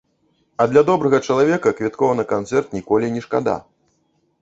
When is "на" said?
2.23-2.27